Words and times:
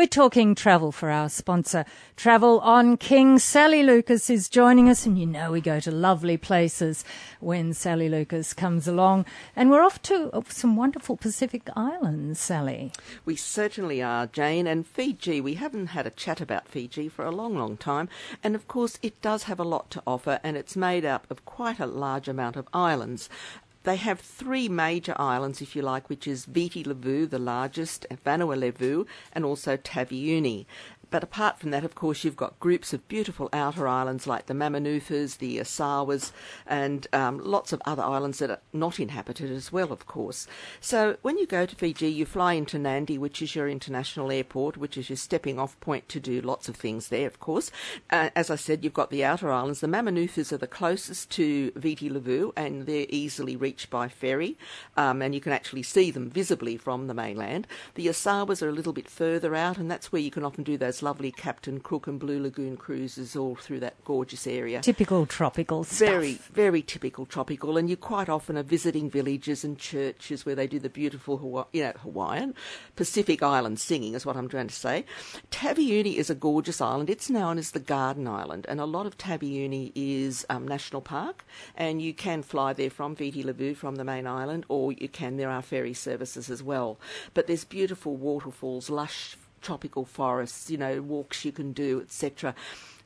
We're 0.00 0.06
talking 0.06 0.54
travel 0.54 0.92
for 0.92 1.10
our 1.10 1.28
sponsor. 1.28 1.84
Travel 2.16 2.60
on 2.60 2.96
King. 2.96 3.38
Sally 3.38 3.82
Lucas 3.82 4.30
is 4.30 4.48
joining 4.48 4.88
us, 4.88 5.04
and 5.04 5.18
you 5.18 5.26
know 5.26 5.52
we 5.52 5.60
go 5.60 5.78
to 5.78 5.90
lovely 5.90 6.38
places 6.38 7.04
when 7.38 7.74
Sally 7.74 8.08
Lucas 8.08 8.54
comes 8.54 8.88
along. 8.88 9.26
And 9.54 9.70
we're 9.70 9.82
off 9.82 10.00
to 10.04 10.42
some 10.48 10.74
wonderful 10.74 11.18
Pacific 11.18 11.68
islands, 11.76 12.40
Sally. 12.40 12.92
We 13.26 13.36
certainly 13.36 14.02
are, 14.02 14.26
Jane. 14.26 14.66
And 14.66 14.86
Fiji, 14.86 15.38
we 15.38 15.56
haven't 15.56 15.88
had 15.88 16.06
a 16.06 16.10
chat 16.10 16.40
about 16.40 16.66
Fiji 16.66 17.10
for 17.10 17.26
a 17.26 17.30
long, 17.30 17.54
long 17.54 17.76
time. 17.76 18.08
And 18.42 18.54
of 18.54 18.66
course, 18.66 18.98
it 19.02 19.20
does 19.20 19.42
have 19.42 19.60
a 19.60 19.64
lot 19.64 19.90
to 19.90 20.02
offer, 20.06 20.40
and 20.42 20.56
it's 20.56 20.76
made 20.76 21.04
up 21.04 21.30
of 21.30 21.44
quite 21.44 21.78
a 21.78 21.84
large 21.84 22.26
amount 22.26 22.56
of 22.56 22.66
islands. 22.72 23.28
They 23.82 23.96
have 23.96 24.20
three 24.20 24.68
major 24.68 25.14
islands, 25.18 25.62
if 25.62 25.74
you 25.74 25.80
like, 25.80 26.10
which 26.10 26.26
is 26.26 26.44
Viti 26.44 26.84
Levu, 26.84 27.26
the 27.26 27.38
largest, 27.38 28.06
Vanua 28.26 28.58
Levu, 28.58 29.06
and 29.32 29.42
also 29.42 29.78
Taveuni. 29.78 30.66
But 31.10 31.24
apart 31.24 31.58
from 31.58 31.70
that, 31.70 31.84
of 31.84 31.94
course, 31.94 32.22
you've 32.22 32.36
got 32.36 32.60
groups 32.60 32.92
of 32.92 33.06
beautiful 33.08 33.48
outer 33.52 33.88
islands 33.88 34.26
like 34.26 34.46
the 34.46 34.54
Mamanucas, 34.54 35.38
the 35.38 35.58
Yasawas, 35.58 36.30
and 36.66 37.06
um, 37.12 37.38
lots 37.38 37.72
of 37.72 37.82
other 37.84 38.02
islands 38.02 38.38
that 38.38 38.50
are 38.50 38.60
not 38.72 39.00
inhabited 39.00 39.50
as 39.50 39.72
well, 39.72 39.92
of 39.92 40.06
course. 40.06 40.46
So 40.80 41.16
when 41.22 41.36
you 41.36 41.46
go 41.46 41.66
to 41.66 41.74
Fiji, 41.74 42.08
you 42.08 42.26
fly 42.26 42.52
into 42.52 42.78
Nadi, 42.78 43.18
which 43.18 43.42
is 43.42 43.56
your 43.56 43.68
international 43.68 44.30
airport, 44.30 44.76
which 44.76 44.96
is 44.96 45.10
your 45.10 45.16
stepping 45.16 45.58
off 45.58 45.78
point 45.80 46.08
to 46.10 46.20
do 46.20 46.40
lots 46.40 46.68
of 46.68 46.76
things 46.76 47.08
there, 47.08 47.26
of 47.26 47.40
course. 47.40 47.72
Uh, 48.10 48.30
as 48.36 48.50
I 48.50 48.56
said, 48.56 48.84
you've 48.84 48.94
got 48.94 49.10
the 49.10 49.24
outer 49.24 49.50
islands. 49.50 49.80
The 49.80 49.88
Mamanucas 49.88 50.52
are 50.52 50.58
the 50.58 50.66
closest 50.66 51.30
to 51.30 51.72
Viti 51.74 52.08
Levu, 52.08 52.52
and 52.56 52.86
they're 52.86 53.06
easily 53.08 53.56
reached 53.56 53.90
by 53.90 54.08
ferry, 54.08 54.56
um, 54.96 55.22
and 55.22 55.34
you 55.34 55.40
can 55.40 55.52
actually 55.52 55.82
see 55.82 56.10
them 56.10 56.30
visibly 56.30 56.76
from 56.76 57.08
the 57.08 57.14
mainland. 57.14 57.66
The 57.94 58.06
Yasawas 58.06 58.62
are 58.62 58.68
a 58.68 58.72
little 58.72 58.92
bit 58.92 59.08
further 59.08 59.56
out, 59.56 59.76
and 59.76 59.90
that's 59.90 60.12
where 60.12 60.22
you 60.22 60.30
can 60.30 60.44
often 60.44 60.62
do 60.64 60.78
those 60.78 60.99
lovely 61.02 61.30
Captain 61.30 61.80
Cook 61.80 62.06
and 62.06 62.18
Blue 62.18 62.40
Lagoon 62.40 62.76
cruises 62.76 63.36
all 63.36 63.54
through 63.54 63.80
that 63.80 64.02
gorgeous 64.04 64.46
area. 64.46 64.80
Typical 64.80 65.26
tropical 65.26 65.84
stuff. 65.84 65.98
Very, 66.08 66.32
very 66.52 66.82
typical 66.82 67.26
tropical, 67.26 67.76
and 67.76 67.88
you 67.88 67.96
quite 67.96 68.28
often 68.28 68.56
are 68.56 68.62
visiting 68.62 69.10
villages 69.10 69.64
and 69.64 69.78
churches 69.78 70.44
where 70.44 70.54
they 70.54 70.66
do 70.66 70.78
the 70.78 70.88
beautiful, 70.88 71.38
Hawaii, 71.38 71.64
you 71.72 71.82
know, 71.82 71.92
Hawaiian, 72.02 72.54
Pacific 72.96 73.42
Island 73.42 73.80
singing, 73.80 74.14
is 74.14 74.26
what 74.26 74.36
I'm 74.36 74.48
trying 74.48 74.68
to 74.68 74.74
say. 74.74 75.04
Taveuni 75.50 76.16
is 76.16 76.30
a 76.30 76.34
gorgeous 76.34 76.80
island. 76.80 77.10
It's 77.10 77.30
known 77.30 77.58
as 77.58 77.70
the 77.70 77.80
Garden 77.80 78.26
Island, 78.26 78.66
and 78.68 78.80
a 78.80 78.86
lot 78.86 79.06
of 79.06 79.18
Taveuni 79.18 79.92
is 79.94 80.46
um, 80.50 80.66
national 80.66 81.02
park, 81.02 81.44
and 81.76 82.00
you 82.00 82.14
can 82.14 82.42
fly 82.42 82.72
there 82.72 82.90
from 82.90 83.14
Viti 83.14 83.42
Levu, 83.42 83.74
from 83.74 83.96
the 83.96 84.04
main 84.04 84.26
island, 84.26 84.64
or 84.68 84.92
you 84.92 85.08
can. 85.08 85.36
There 85.36 85.50
are 85.50 85.62
ferry 85.62 85.94
services 85.94 86.50
as 86.50 86.62
well, 86.62 86.98
but 87.34 87.46
there's 87.46 87.64
beautiful 87.64 88.16
waterfalls, 88.16 88.90
lush 88.90 89.36
tropical 89.60 90.04
forests, 90.04 90.70
you 90.70 90.78
know, 90.78 91.00
walks 91.02 91.44
you 91.44 91.52
can 91.52 91.72
do, 91.72 92.00
etc. 92.00 92.54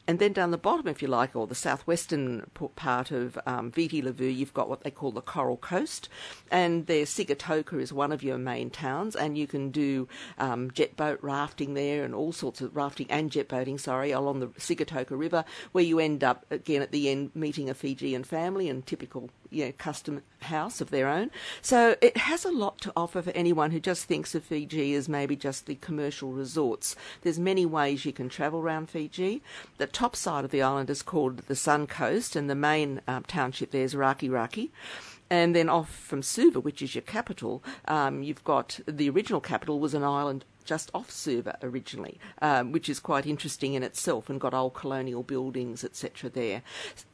And 0.06 0.18
then 0.18 0.34
down 0.34 0.50
the 0.50 0.58
bottom, 0.58 0.86
if 0.88 1.00
you 1.00 1.08
like, 1.08 1.34
or 1.34 1.46
the 1.46 1.54
southwestern 1.54 2.44
part 2.76 3.10
of 3.10 3.38
um, 3.46 3.70
Viti 3.70 4.02
Levu, 4.02 4.26
you've 4.26 4.52
got 4.52 4.68
what 4.68 4.82
they 4.82 4.90
call 4.90 5.12
the 5.12 5.22
Coral 5.22 5.56
Coast. 5.56 6.10
And 6.50 6.86
there, 6.86 7.04
Sigatoka 7.04 7.80
is 7.80 7.92
one 7.92 8.12
of 8.12 8.22
your 8.22 8.36
main 8.36 8.68
towns, 8.68 9.16
and 9.16 9.38
you 9.38 9.46
can 9.46 9.70
do 9.70 10.06
um, 10.36 10.70
jet 10.72 10.96
boat 10.96 11.18
rafting 11.22 11.72
there 11.72 12.04
and 12.04 12.14
all 12.14 12.32
sorts 12.32 12.60
of 12.60 12.76
rafting 12.76 13.06
and 13.10 13.30
jet 13.30 13.48
boating, 13.48 13.78
sorry, 13.78 14.10
along 14.10 14.40
the 14.40 14.48
Sigatoka 14.48 15.18
River, 15.18 15.44
where 15.72 15.84
you 15.84 15.98
end 15.98 16.22
up, 16.22 16.44
again, 16.50 16.82
at 16.82 16.92
the 16.92 17.08
end, 17.08 17.30
meeting 17.34 17.70
a 17.70 17.74
Fijian 17.74 18.24
family 18.24 18.68
and 18.68 18.86
typical 18.86 19.30
you 19.54 19.66
know, 19.66 19.72
custom 19.78 20.22
house 20.40 20.80
of 20.80 20.90
their 20.90 21.08
own. 21.08 21.30
So 21.62 21.96
it 22.00 22.16
has 22.16 22.44
a 22.44 22.50
lot 22.50 22.78
to 22.82 22.92
offer 22.96 23.22
for 23.22 23.30
anyone 23.30 23.70
who 23.70 23.80
just 23.80 24.04
thinks 24.04 24.34
of 24.34 24.44
Fiji 24.44 24.94
as 24.94 25.08
maybe 25.08 25.36
just 25.36 25.66
the 25.66 25.76
commercial 25.76 26.32
resorts. 26.32 26.96
There's 27.22 27.38
many 27.38 27.64
ways 27.64 28.04
you 28.04 28.12
can 28.12 28.28
travel 28.28 28.60
around 28.60 28.90
Fiji. 28.90 29.42
The 29.78 29.86
top 29.86 30.16
side 30.16 30.44
of 30.44 30.50
the 30.50 30.62
island 30.62 30.90
is 30.90 31.02
called 31.02 31.38
the 31.38 31.56
Sun 31.56 31.86
Coast, 31.86 32.36
and 32.36 32.50
the 32.50 32.54
main 32.54 33.00
um, 33.06 33.24
township 33.24 33.70
there 33.70 33.84
is 33.84 33.94
Rakiraki. 33.94 34.70
And 35.30 35.56
then 35.56 35.68
off 35.68 35.90
from 35.90 36.22
Suva, 36.22 36.60
which 36.60 36.82
is 36.82 36.94
your 36.94 37.02
capital, 37.02 37.64
um, 37.88 38.22
you've 38.22 38.44
got 38.44 38.78
the 38.86 39.08
original 39.08 39.40
capital 39.40 39.80
was 39.80 39.94
an 39.94 40.04
island 40.04 40.44
just 40.64 40.90
off 40.94 41.10
Suva 41.10 41.58
originally, 41.62 42.18
um, 42.42 42.72
which 42.72 42.88
is 42.88 43.00
quite 43.00 43.26
interesting 43.26 43.74
in 43.74 43.82
itself 43.82 44.28
and 44.28 44.40
got 44.40 44.54
old 44.54 44.74
colonial 44.74 45.22
buildings, 45.22 45.84
etc. 45.84 46.30
there. 46.30 46.62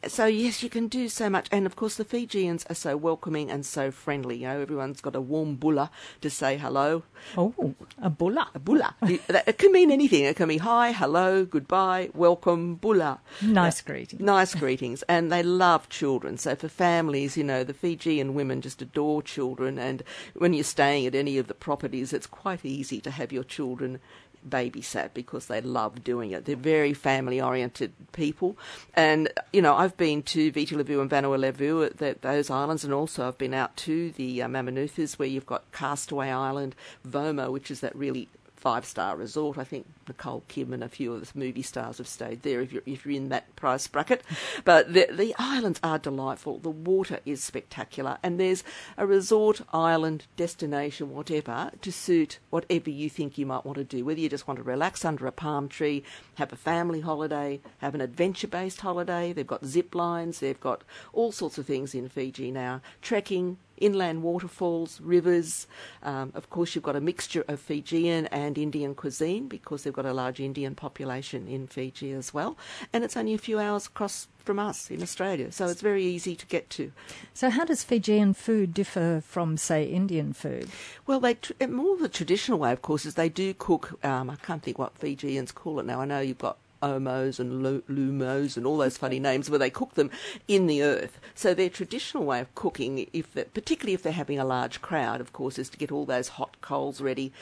So, 0.07 0.27
yes, 0.27 0.63
you 0.63 0.71
can 0.71 0.89
do 0.89 1.09
so 1.09 1.29
much. 1.29 1.49
And 1.53 1.67
of 1.67 1.77
course, 1.77 1.97
the 1.97 2.05
Fijians 2.05 2.65
are 2.71 2.75
so 2.75 2.97
welcoming 2.97 3.51
and 3.51 3.67
so 3.67 3.91
friendly. 3.91 4.39
You 4.39 4.49
know, 4.49 4.61
everyone's 4.61 5.01
got 5.01 5.17
a 5.17 5.21
warm 5.21 5.57
bula 5.57 5.91
to 6.21 6.31
say 6.31 6.57
hello. 6.57 7.03
Oh, 7.37 7.75
a 8.01 8.11
bula. 8.11 8.49
A 8.55 8.59
bula. 8.59 8.95
it 9.03 9.59
can 9.59 9.73
mean 9.73 9.91
anything. 9.91 10.25
It 10.25 10.37
can 10.37 10.49
be 10.49 10.59
hi, 10.59 10.93
hello, 10.93 11.45
goodbye, 11.45 12.11
welcome, 12.15 12.77
bula. 12.77 13.21
Nice 13.43 13.81
uh, 13.81 13.87
greetings. 13.87 14.23
Nice 14.23 14.55
greetings. 14.55 15.03
And 15.03 15.31
they 15.31 15.43
love 15.43 15.89
children. 15.89 16.39
So, 16.39 16.55
for 16.55 16.69
families, 16.69 17.37
you 17.37 17.45
know, 17.45 17.65
the 17.65 17.75
Fijian 17.75 18.35
women 18.35 18.61
just 18.61 18.81
adore 18.81 19.23
children. 19.23 19.79
And 19.79 20.03
when 20.35 20.53
you're 20.55 20.65
staying 20.65 21.07
at 21.07 21.15
any 21.15 21.39
of 21.39 21.49
the 21.49 21.55
properties, 21.55 22.13
it's 22.13 22.27
quite 22.27 22.65
easy 22.65 23.01
to 23.01 23.11
have 23.11 23.33
your 23.33 23.40
your 23.41 23.45
children 23.49 24.01
babysat 24.49 25.11
because 25.15 25.47
they 25.47 25.61
love 25.61 26.03
doing 26.03 26.31
it. 26.31 26.45
They're 26.45 26.57
very 26.57 26.95
family 26.95 27.41
oriented 27.41 27.93
people. 28.13 28.57
And, 28.95 29.29
you 29.53 29.63
know, 29.63 29.75
I've 29.75 29.97
been 29.97 30.23
to 30.25 30.51
Viti 30.51 30.75
Levu 30.75 31.01
and 31.01 31.11
Vanua 31.11 31.39
Levu, 31.39 31.91
those 32.21 32.51
islands, 32.51 32.85
and 32.85 32.93
also 32.93 33.29
I've 33.29 33.39
been 33.39 33.55
out 33.55 33.77
to 33.79 34.11
the 34.13 34.43
uh, 34.43 34.49
Mamanucas 34.49 35.19
where 35.19 35.29
you've 35.29 35.47
got 35.47 35.71
Castaway 35.73 36.31
Island, 36.31 36.75
Vomo, 37.07 37.51
which 37.53 37.71
is 37.71 37.81
that 37.81 37.95
really 37.95 38.29
five 38.61 38.85
star 38.85 39.17
resort. 39.17 39.57
I 39.57 39.65
think 39.65 39.87
Nicole 40.07 40.43
Kim 40.49 40.73
and 40.73 40.85
a 40.85 40.89
few 40.89 41.15
of 41.15 41.21
the 41.21 41.39
movie 41.39 41.63
stars 41.63 41.99
have 41.99 42.07
stayed 42.07 42.43
there 42.43 42.61
if 42.61 42.73
you're 42.73 42.83
if 42.85 43.07
you're 43.07 43.17
in 43.17 43.31
that 43.31 43.57
price 43.57 43.87
bracket. 43.87 44.23
But 44.65 44.93
the 44.93 45.09
the 45.11 45.35
islands 45.39 45.81
are 45.83 45.99
delightful. 45.99 46.59
The 46.59 46.71
water 46.71 47.21
is 47.25 47.43
spectacular, 47.43 48.19
and 48.23 48.39
there's 48.39 48.63
a 48.99 49.07
resort 49.07 49.63
island 49.73 50.27
destination, 50.37 51.15
whatever, 51.15 51.71
to 51.81 51.93
suit 51.93 52.39
whatever 52.51 52.91
you 52.91 53.09
think 53.09 53.39
you 53.39 53.47
might 53.47 53.65
want 53.65 53.79
to 53.79 53.85
do. 53.85 54.05
Whether 54.05 54.21
you 54.21 54.29
just 54.29 54.47
want 54.47 54.59
to 54.59 54.65
relax 54.65 55.05
under 55.05 55.27
a 55.27 55.33
palm 55.33 55.69
tree, 55.69 56.03
have 56.35 56.53
a 56.53 56.57
family 56.57 57.01
holiday, 57.01 57.61
have 57.79 57.95
an 57.95 58.01
adventure 58.01 58.49
based 58.49 58.83
holiday. 58.83 59.33
They've 59.33 59.47
got 59.47 59.65
zip 59.65 59.95
lines. 59.95 60.41
They've 60.41 60.61
got 60.61 60.83
all 61.13 61.33
sorts 61.33 61.57
of 61.59 61.67
things 61.67 61.95
in 61.95 62.09
Fiji 62.09 62.51
now. 62.51 62.83
Trekking, 63.01 63.57
inland 63.81 64.23
waterfalls, 64.23 65.01
rivers. 65.01 65.67
Um, 66.03 66.33
of 66.35 66.51
course, 66.51 66.75
you've 66.75 66.85
got 66.85 66.97
a 66.97 67.01
mixture 67.01 67.45
of 67.49 67.59
Fijian 67.59 68.27
and 68.27 68.57
Indian 68.57 68.95
cuisine 68.95 69.49
because 69.49 69.83
they've 69.83 69.93
got 69.93 70.07
a 70.07 70.13
large 70.13 70.41
Indian 70.41 70.75
population 70.75 71.49
in 71.49 71.67
Fiji 71.67 72.13
as 72.13 72.33
well. 72.33 72.57
And 72.93 73.03
it's 73.05 73.17
only 73.17 73.35
a 73.35 73.39
few 73.39 73.59
hours 73.59 73.87
across 73.87 74.29
from 74.45 74.59
us 74.59 74.91
in 74.91 75.03
Australia, 75.03 75.53
so 75.53 75.67
it's 75.69 75.83
very 75.83 76.05
easy 76.05 76.35
to 76.35 76.47
get 76.47 76.71
to. 76.71 76.91
So, 77.35 77.51
how 77.51 77.65
does 77.65 77.85
Fijian 77.85 78.35
food 78.35 78.73
differ 78.73 79.23
from, 79.25 79.57
say, 79.57 79.85
Indian 79.85 80.33
food? 80.33 80.69
Well, 81.07 81.21
they 81.21 81.37
more 81.69 81.97
the 81.97 82.09
traditional 82.09 82.59
way, 82.59 82.73
of 82.73 82.83
course, 82.83 83.05
is 83.05 83.15
they 83.15 83.29
do 83.29 83.55
cook. 83.55 84.03
Um, 84.05 84.31
I 84.31 84.37
can't 84.37 84.63
think 84.63 84.79
what 84.79 84.97
Fijians 84.97 85.53
call 85.53 85.79
it 85.79 85.87
now. 85.87 86.01
I 86.01 86.05
know 86.05 86.21
you've 86.21 86.39
got 86.39 86.57
omos 86.83 87.39
and 87.39 87.65
lumos 87.89 88.57
and 88.57 88.67
all 88.67 88.79
those 88.79 88.97
funny 88.97 89.21
names 89.21 89.51
where 89.51 89.59
they 89.59 89.71
cook 89.71 89.95
them 89.95 90.11
in 90.49 90.67
the 90.67 90.83
earth. 90.83 91.21
So 91.35 91.55
their 91.55 91.71
traditional 91.71 92.25
way 92.25 92.41
of 92.41 92.55
cooking, 92.55 93.09
if 93.13 93.35
particularly 93.35 93.95
if 93.95 94.03
they're 94.03 94.13
having 94.13 94.39
a 94.39 94.45
large 94.45 94.81
crowd, 94.81 95.21
of 95.21 95.33
course, 95.33 95.59
is 95.59 95.69
to 95.71 95.79
get 95.79 95.93
all 95.93 96.05
those 96.05 96.29
hot 96.29 96.61
coals 96.61 97.01
ready 97.01 97.33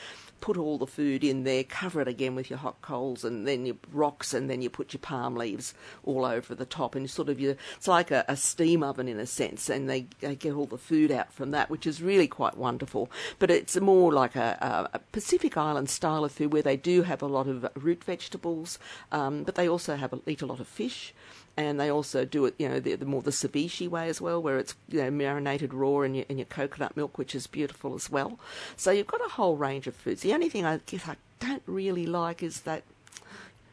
put 0.41 0.57
all 0.57 0.77
the 0.77 0.87
food 0.87 1.23
in 1.23 1.43
there, 1.43 1.63
cover 1.63 2.01
it 2.01 2.07
again 2.07 2.35
with 2.35 2.49
your 2.49 2.59
hot 2.59 2.81
coals 2.81 3.23
and 3.23 3.47
then 3.47 3.65
your 3.65 3.75
rocks, 3.91 4.33
and 4.33 4.49
then 4.49 4.61
you 4.61 4.69
put 4.69 4.93
your 4.93 4.99
palm 4.99 5.35
leaves 5.35 5.73
all 6.03 6.25
over 6.25 6.55
the 6.55 6.65
top, 6.65 6.95
and 6.95 7.09
sort 7.09 7.29
of 7.29 7.39
you, 7.39 7.55
it's 7.75 7.87
like 7.87 8.11
a, 8.11 8.25
a 8.27 8.35
steam 8.35 8.83
oven 8.83 9.07
in 9.07 9.19
a 9.19 9.25
sense, 9.25 9.69
and 9.69 9.89
they, 9.89 10.07
they, 10.19 10.35
get 10.35 10.53
all 10.53 10.65
the 10.65 10.77
food 10.77 11.11
out 11.11 11.33
from 11.33 11.51
that, 11.51 11.69
which 11.69 11.85
is 11.85 12.01
really 12.01 12.27
quite 12.27 12.57
wonderful. 12.57 13.09
But 13.39 13.51
it's 13.51 13.79
more 13.79 14.11
like 14.13 14.35
a, 14.35 14.89
a 14.93 14.99
Pacific 15.11 15.57
Island 15.57 15.89
style 15.89 16.23
of 16.23 16.31
food 16.31 16.53
where 16.53 16.61
they 16.61 16.77
do 16.77 17.03
have 17.03 17.21
a 17.21 17.27
lot 17.27 17.47
of 17.47 17.69
root 17.75 18.03
vegetables, 18.03 18.79
um, 19.11 19.43
but 19.43 19.55
they 19.55 19.67
also 19.67 19.95
have 19.95 20.13
eat 20.25 20.41
a 20.41 20.45
lot 20.45 20.59
of 20.59 20.67
fish 20.67 21.13
and 21.59 21.79
they 21.79 21.89
also 21.89 22.25
do 22.25 22.45
it, 22.45 22.55
you 22.57 22.69
know, 22.69 22.79
the, 22.79 22.95
the, 22.95 23.05
more 23.05 23.21
the 23.21 23.31
ceviche 23.31 23.87
way 23.87 24.07
as 24.09 24.21
well, 24.21 24.41
where 24.41 24.57
it's 24.57 24.75
you 24.89 25.01
know 25.01 25.11
marinated 25.11 25.73
raw 25.73 26.01
in 26.01 26.15
your 26.15 26.25
in 26.29 26.37
your 26.37 26.45
coconut 26.45 26.95
milk, 26.95 27.17
which 27.17 27.35
is 27.35 27.47
beautiful 27.47 27.95
as 27.95 28.09
well. 28.09 28.39
So 28.75 28.91
you've 28.91 29.07
got 29.07 29.25
a 29.25 29.29
whole 29.29 29.55
range 29.55 29.87
of 29.87 29.95
foods. 29.95 30.21
The 30.21 30.33
only 30.33 30.49
thing 30.49 30.65
I 30.65 30.79
guess 30.85 31.07
I 31.07 31.15
don't 31.39 31.63
really 31.65 32.05
like 32.05 32.43
is 32.43 32.61
that. 32.61 32.83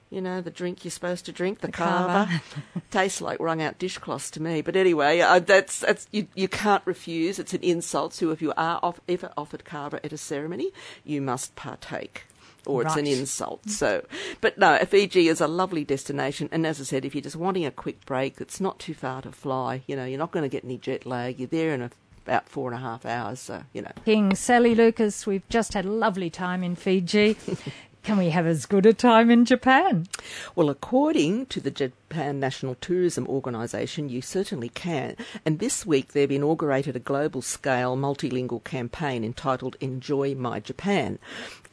You 0.09 0.21
know, 0.21 0.41
the 0.41 0.53
drink 0.53 0.85
you're 0.85 0.93
supposed 0.93 1.27
to 1.27 1.33
drink, 1.33 1.63
the, 1.63 1.67
the 1.67 1.73
kava, 1.73 2.41
tastes 2.93 3.21
like 3.21 3.41
wrung 3.41 3.61
out 3.61 3.77
dishcloths 3.77 4.31
to 4.31 4.41
me. 4.41 4.63
But 4.63 4.77
anyway, 4.77 5.19
uh, 5.19 5.41
that's 5.41 5.81
that's 5.81 6.07
you, 6.13 6.29
you 6.37 6.47
can't 6.47 6.87
refuse. 6.87 7.41
It's 7.41 7.53
an 7.55 7.63
insult. 7.63 8.15
So 8.15 8.31
if 8.31 8.41
you 8.41 8.53
are 8.57 8.79
off, 8.85 9.01
ever 9.09 9.33
offered 9.37 9.65
kava 9.65 9.99
at 10.05 10.13
a 10.13 10.17
ceremony, 10.17 10.71
you 11.05 11.21
must 11.21 11.57
partake 11.57 12.23
or 12.67 12.83
right. 12.83 12.87
it's 12.87 12.97
an 12.97 13.07
insult. 13.07 13.69
So, 13.71 14.05
but 14.41 14.59
no, 14.59 14.79
Fiji 14.79 15.29
is 15.29 15.41
a 15.41 15.47
lovely 15.47 15.85
destination, 15.85 16.49
and 16.53 16.67
as 16.67 16.81
I 16.81 16.85
said, 16.85 17.05
if 17.05 17.15
you're 17.15 17.23
just 17.23 17.37
wanting 17.37 17.65
a 17.65 17.71
quick 17.71 18.05
break, 18.07 18.41
it's 18.41 18.61
not 18.61 18.79
too 18.79 18.95
far 18.95 19.23
to 19.23 19.33
fly. 19.33 19.83
You 19.87 19.97
know, 19.97 20.05
you're 20.05 20.19
not 20.19 20.33
going 20.33 20.45
to 20.45 20.49
get 20.49 20.65
any 20.65 20.79
jet 20.79 21.07
lag. 21.07 21.39
You're 21.39 21.49
there 21.49 21.73
in 21.75 21.83
a 21.83 21.91
about 22.27 22.49
four 22.49 22.73
and 22.73 22.77
a 22.77 22.83
half 22.83 23.07
hours, 23.07 23.39
so, 23.39 23.63
you 23.73 23.81
know. 23.81 23.93
King 24.05 24.35
Sally 24.35 24.75
Lucas, 24.75 25.29
we've 25.29 25.49
just 25.49 25.75
had 25.75 25.85
a 25.85 25.91
lovely 25.91 26.29
time 26.29 26.65
in 26.65 26.75
Fiji. 26.75 27.37
Can 28.07 28.19
we 28.19 28.31
have 28.31 28.47
as 28.47 28.67
good 28.67 28.87
a 28.87 28.95
time 28.95 29.33
in 29.33 29.45
Japan? 29.45 30.07
Well, 30.55 30.71
according 30.71 31.47
to 31.47 31.61
the 31.61 31.73
Japan 31.73 32.39
National 32.39 32.77
Tourism 32.77 33.27
Organisation, 33.27 34.09
you 34.09 34.23
certainly 34.23 34.69
can. 34.69 35.17
And 35.45 35.59
this 35.59 35.85
week 35.85 36.13
they've 36.13 36.31
inaugurated 36.31 36.95
a 36.95 37.01
global 37.01 37.43
scale 37.43 37.97
multilingual 37.97 38.63
campaign 38.63 39.25
entitled 39.25 39.75
Enjoy 39.81 40.37
My 40.37 40.61
Japan. 40.61 41.19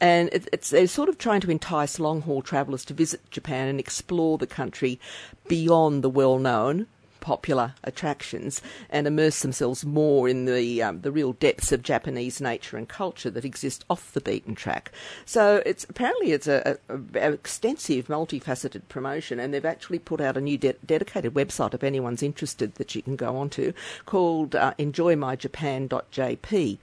And 0.00 0.28
it's, 0.32 0.70
they're 0.70 0.88
sort 0.88 1.08
of 1.08 1.18
trying 1.18 1.40
to 1.42 1.52
entice 1.52 2.00
long 2.00 2.22
haul 2.22 2.42
travellers 2.42 2.84
to 2.86 2.94
visit 2.94 3.30
Japan 3.30 3.68
and 3.68 3.78
explore 3.78 4.36
the 4.36 4.48
country 4.48 4.98
beyond 5.46 6.02
the 6.02 6.10
well 6.10 6.40
known 6.40 6.88
popular 7.24 7.74
attractions 7.82 8.60
and 8.90 9.06
immerse 9.06 9.40
themselves 9.40 9.82
more 9.82 10.28
in 10.28 10.44
the 10.44 10.82
um, 10.82 11.00
the 11.00 11.10
real 11.10 11.32
depths 11.32 11.72
of 11.72 11.82
Japanese 11.82 12.38
nature 12.38 12.76
and 12.76 12.86
culture 12.86 13.30
that 13.30 13.46
exist 13.46 13.82
off 13.88 14.12
the 14.12 14.20
beaten 14.20 14.54
track. 14.54 14.92
So 15.24 15.62
it's 15.64 15.84
apparently 15.84 16.32
it's 16.32 16.46
a, 16.46 16.76
a, 16.90 16.98
a 17.18 17.32
extensive, 17.32 18.08
multifaceted 18.08 18.82
promotion, 18.90 19.40
and 19.40 19.54
they've 19.54 19.64
actually 19.64 20.00
put 20.00 20.20
out 20.20 20.36
a 20.36 20.40
new 20.42 20.58
de- 20.58 20.74
dedicated 20.84 21.32
website 21.32 21.72
if 21.72 21.82
anyone's 21.82 22.22
interested 22.22 22.74
that 22.74 22.94
you 22.94 23.00
can 23.00 23.16
go 23.16 23.38
onto 23.38 23.72
called 24.04 24.54
uh, 24.54 24.74
enjoymyjapan.jp 24.78 26.78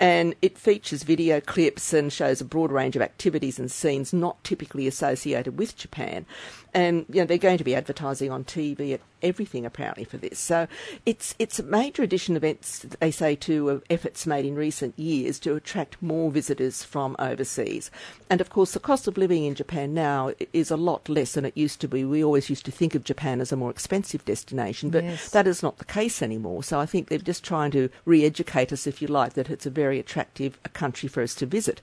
and 0.00 0.34
it 0.42 0.58
features 0.58 1.02
video 1.02 1.40
clips 1.40 1.92
and 1.92 2.12
shows 2.12 2.40
a 2.40 2.44
broad 2.44 2.72
range 2.72 2.96
of 2.96 3.02
activities 3.02 3.58
and 3.58 3.70
scenes 3.70 4.12
not 4.12 4.42
typically 4.42 4.86
associated 4.86 5.58
with 5.58 5.76
Japan. 5.76 6.26
And 6.72 7.06
you 7.08 7.20
know, 7.20 7.26
they're 7.26 7.38
going 7.38 7.58
to 7.58 7.64
be 7.64 7.74
advertising 7.74 8.30
on 8.30 8.44
TV, 8.44 8.98
everything 9.24 9.66
apparently 9.66 10.04
for 10.04 10.18
this. 10.18 10.38
So 10.38 10.68
it's 11.04 11.34
it's 11.38 11.58
a 11.58 11.64
major 11.64 12.02
addition 12.02 12.36
events 12.36 12.86
they 13.00 13.10
say 13.10 13.34
to 13.36 13.70
uh, 13.70 13.80
efforts 13.90 14.26
made 14.26 14.44
in 14.44 14.54
recent 14.54 14.96
years 14.98 15.38
to 15.40 15.56
attract 15.56 16.00
more 16.00 16.30
visitors 16.30 16.84
from 16.84 17.16
overseas. 17.18 17.90
And 18.30 18.40
of 18.40 18.50
course, 18.50 18.72
the 18.72 18.80
cost 18.80 19.08
of 19.08 19.18
living 19.18 19.44
in 19.44 19.54
Japan 19.54 19.94
now 19.94 20.32
is 20.52 20.70
a 20.70 20.76
lot 20.76 21.08
less 21.08 21.32
than 21.32 21.44
it 21.44 21.56
used 21.56 21.80
to 21.80 21.88
be. 21.88 22.04
We 22.04 22.22
always 22.22 22.50
used 22.50 22.64
to 22.66 22.70
think 22.70 22.94
of 22.94 23.04
Japan 23.04 23.40
as 23.40 23.50
a 23.50 23.56
more 23.56 23.70
expensive 23.70 24.24
destination, 24.24 24.90
but 24.90 25.04
yes. 25.04 25.30
that 25.30 25.46
is 25.46 25.62
not 25.62 25.78
the 25.78 25.84
case 25.84 26.22
anymore. 26.22 26.62
So 26.62 26.78
I 26.78 26.86
think 26.86 27.08
they're 27.08 27.18
just 27.18 27.44
trying 27.44 27.70
to 27.72 27.88
re-educate 28.04 28.72
us, 28.72 28.86
if 28.86 29.00
you 29.00 29.08
like, 29.08 29.32
that 29.34 29.50
it's 29.50 29.66
a 29.66 29.70
very 29.70 29.98
attractive 29.98 30.62
country 30.72 31.08
for 31.08 31.22
us 31.22 31.34
to 31.36 31.46
visit. 31.46 31.80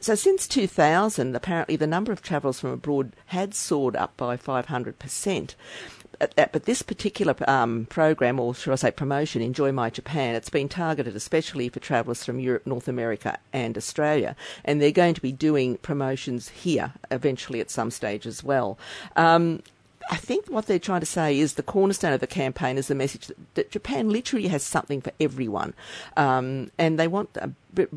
So 0.00 0.14
since 0.14 0.46
2000, 0.46 1.34
apparently 1.34 1.76
the 1.76 1.86
number 1.86 2.12
of 2.12 2.22
travellers 2.22 2.60
from 2.60 2.70
abroad 2.70 3.12
had 3.26 3.54
soared 3.54 3.96
up 3.96 4.16
by 4.16 4.36
500%. 4.36 5.54
But 6.18 6.64
this 6.64 6.82
particular 6.82 7.34
um, 7.48 7.86
program, 7.86 8.40
or 8.40 8.54
should 8.54 8.72
I 8.72 8.76
say 8.76 8.90
promotion, 8.90 9.42
Enjoy 9.42 9.72
My 9.72 9.90
Japan, 9.90 10.34
it's 10.34 10.50
been 10.50 10.68
targeted 10.68 11.14
especially 11.16 11.68
for 11.68 11.80
travellers 11.80 12.24
from 12.24 12.40
Europe, 12.40 12.66
North 12.66 12.88
America, 12.88 13.38
and 13.52 13.76
Australia. 13.76 14.36
And 14.64 14.80
they're 14.80 14.92
going 14.92 15.14
to 15.14 15.22
be 15.22 15.32
doing 15.32 15.76
promotions 15.78 16.48
here 16.48 16.92
eventually 17.10 17.60
at 17.60 17.70
some 17.70 17.90
stage 17.90 18.26
as 18.26 18.42
well. 18.42 18.78
Um, 19.16 19.62
I 20.10 20.16
think 20.16 20.46
what 20.46 20.66
they're 20.66 20.78
trying 20.78 21.00
to 21.00 21.06
say 21.06 21.38
is 21.38 21.54
the 21.54 21.62
cornerstone 21.62 22.12
of 22.12 22.20
the 22.20 22.26
campaign 22.26 22.78
is 22.78 22.88
the 22.88 22.94
message 22.94 23.26
that, 23.26 23.54
that 23.54 23.70
Japan 23.70 24.10
literally 24.10 24.48
has 24.48 24.62
something 24.62 25.00
for 25.00 25.12
everyone, 25.20 25.74
um, 26.16 26.70
and 26.78 26.98
they 26.98 27.08
want 27.08 27.36
uh, 27.40 27.48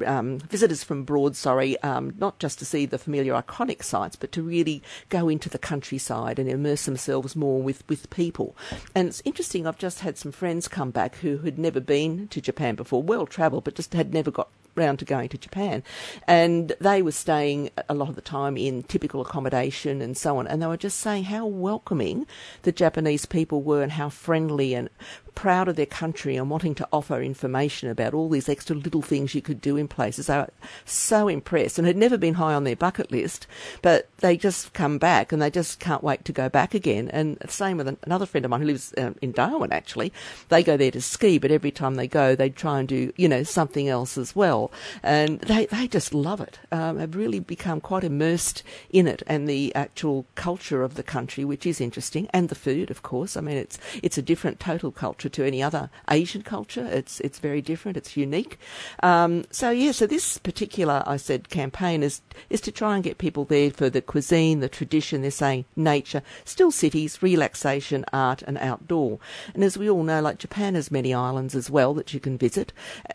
um, 0.06 0.40
visitors 0.40 0.84
from 0.84 1.02
abroad, 1.02 1.36
sorry, 1.36 1.80
um, 1.82 2.14
not 2.18 2.40
just 2.40 2.60
to 2.60 2.66
see 2.66 2.86
the 2.86 2.98
familiar 2.98 3.34
iconic 3.34 3.84
sites, 3.84 4.16
but 4.16 4.32
to 4.32 4.42
really 4.42 4.82
go 5.10 5.30
into 5.30 5.50
the 5.50 5.60
countryside 5.60 6.40
and 6.40 6.50
immerse 6.50 6.86
themselves 6.86 7.36
more 7.36 7.62
with, 7.62 7.88
with 7.88 8.10
people. 8.10 8.56
And 8.96 9.08
it's 9.08 9.22
interesting, 9.26 9.68
I've 9.68 9.78
just 9.78 10.00
had 10.00 10.18
some 10.18 10.32
friends 10.32 10.68
come 10.68 10.92
back 10.92 11.16
who 11.18 11.40
had 11.40 11.60
never 11.60 11.80
been 11.80 12.28
to 12.30 12.42
Japan 12.42 12.76
before, 12.76 13.04
well 13.04 13.26
travelled, 13.26 13.64
but 13.64 13.76
just 13.76 13.94
had 13.94 14.14
never 14.14 14.32
got 14.32 14.50
round 14.76 15.00
to 15.00 15.06
going 15.06 15.30
to 15.30 15.38
Japan. 15.38 15.84
And 16.28 16.74
they 16.80 17.02
were 17.02 17.12
staying 17.12 17.70
a 17.88 17.94
lot 17.94 18.10
of 18.10 18.16
the 18.16 18.22
time 18.22 18.58
in 18.58 18.84
typical 18.84 19.22
accommodation 19.22 20.02
and 20.02 20.18
so 20.18 20.38
on. 20.38 20.48
And 20.48 20.62
they 20.62 20.68
were 20.68 20.78
just 20.78 21.00
saying 21.00 21.26
how 21.26 21.46
welcoming 21.46 22.26
the 22.64 22.72
Japanese 22.72 23.26
people 23.26 23.62
were 23.62 23.82
and 23.82 23.92
how 23.92 24.10
friendly 24.10 24.74
and 24.74 24.90
proud 25.36 25.68
of 25.68 25.76
their 25.76 25.86
country 25.86 26.36
and 26.36 26.50
wanting 26.50 26.76
to 26.76 26.88
offer 26.92 27.22
information 27.22 27.90
about 27.90 28.14
all 28.14 28.30
these 28.30 28.50
extra 28.50 28.76
little 28.76 29.02
things 29.02 29.34
you 29.36 29.42
could 29.42 29.62
do 29.62 29.78
in 29.78 29.88
places. 29.88 30.28
They 30.28 30.38
were 30.38 30.50
so 30.86 31.28
impressed 31.28 31.78
and 31.78 31.88
had 31.88 31.98
never 31.98 32.18
been 32.18 32.36
high 32.36 32.54
on 32.54 32.64
their 32.64 32.76
bucket 32.76 33.12
list, 33.12 33.48
but 33.82 34.10
they 34.18 34.38
just 34.38 34.74
come 34.74 34.98
back 34.98 35.32
and 35.32 35.42
they 35.42 35.50
just 35.50 35.80
can't 35.80 36.04
wait 36.04 36.26
to 36.26 36.32
go 36.32 36.50
back 36.50 36.74
again. 36.74 37.10
And 37.10 37.38
the 37.38 37.52
same 37.52 37.78
with 37.78 37.98
another 38.04 38.26
friend 38.26 38.46
of 38.46 38.52
mine 38.52 38.62
who 38.62 38.68
lives 38.68 38.94
um, 38.98 39.16
in 39.22 39.32
Darwin 39.32 39.72
actually. 39.72 40.12
They 40.50 40.64
go 40.64 40.78
there 40.78 40.92
to 40.92 41.02
ski, 41.02 41.38
but 41.38 41.52
every 41.52 41.72
time 41.72 41.96
they 41.96 42.08
go, 42.08 42.36
they 42.36 42.50
try 42.50 42.80
and 42.80 42.88
do, 42.88 43.14
you 43.16 43.28
know, 43.28 43.44
something 43.44 43.88
else 43.88 44.18
as 44.18 44.36
well. 44.36 44.72
And 45.04 45.40
they, 45.42 45.66
they 45.66 45.88
just 45.88 46.14
love 46.14 46.42
it. 46.42 46.60
Um, 46.72 47.00
have 47.00 47.16
really 47.16 47.40
become 47.40 47.82
quite 47.82 48.04
immersed 48.04 48.64
in 48.90 49.08
it 49.08 49.24
and 49.28 49.48
the 49.48 49.74
actual 49.76 50.26
culture 50.36 50.84
of 50.84 50.96
the 50.96 51.04
country, 51.04 51.46
which 51.46 51.66
is 51.66 51.82
interesting, 51.82 52.28
and 52.34 52.50
the 52.50 52.56
food, 52.56 52.92
of 52.92 53.02
course. 53.02 53.38
I 53.38 53.42
mean, 53.42 53.58
it's, 53.58 53.78
it's 54.02 54.18
a 54.18 54.22
different 54.22 54.60
total 54.60 54.92
culture 54.92 55.19
culture 55.20 55.28
to 55.30 55.46
any 55.46 55.62
other 55.62 55.90
Asian 56.10 56.44
culture. 56.44 56.86
It's 56.86 57.20
it's 57.20 57.40
very 57.40 57.62
different. 57.62 57.98
It's 57.98 58.16
unique. 58.16 58.58
Um, 59.04 59.44
so 59.52 59.70
yeah, 59.70 59.92
so 59.92 60.08
this 60.08 60.38
particular 60.38 61.04
I 61.06 61.18
said 61.18 61.50
campaign 61.50 62.04
is 62.04 62.22
is 62.50 62.62
to 62.62 62.72
try 62.72 62.96
and 62.96 63.04
get 63.04 63.18
people 63.18 63.44
there 63.44 63.70
for 63.70 63.90
the 63.90 64.02
cuisine, 64.02 64.62
the 64.62 64.70
tradition. 64.70 65.22
They're 65.22 65.32
saying 65.32 65.66
nature, 65.76 66.22
still 66.46 66.72
cities, 66.72 67.22
relaxation, 67.22 68.06
art, 68.14 68.44
and 68.48 68.58
outdoor. 68.60 69.20
And 69.54 69.62
as 69.62 69.78
we 69.78 69.90
all 69.90 70.04
know, 70.04 70.22
like 70.22 70.38
Japan 70.38 70.76
has 70.76 70.90
many 70.90 71.14
islands 71.14 71.54
as 71.54 71.70
well 71.70 71.94
that 71.96 72.14
you 72.14 72.22
can 72.22 72.38
visit. 72.38 72.72